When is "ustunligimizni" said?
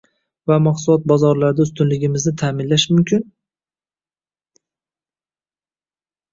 1.67-2.33